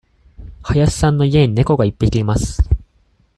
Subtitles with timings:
[0.63, 2.63] 林さんの家に猫が一匹います。